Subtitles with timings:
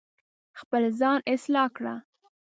[0.59, 1.95] خپل ځان اصلاح کړه